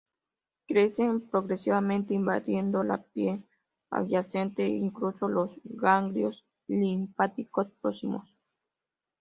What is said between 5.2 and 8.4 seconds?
los ganglios linfáticos próximos.